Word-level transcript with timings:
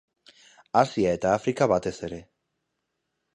Asia 0.81 1.11
eta 1.17 1.33
Afrika 1.41 1.67
batez 1.73 1.93
ere. 2.09 2.19